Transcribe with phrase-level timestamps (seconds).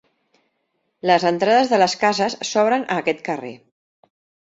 [1.09, 3.57] Les entrades de les cases s'obren a aquest carrer.